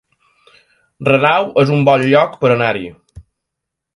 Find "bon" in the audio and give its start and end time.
1.91-2.05